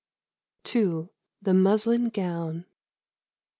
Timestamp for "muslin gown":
1.53-2.65